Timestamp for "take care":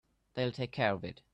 0.51-0.93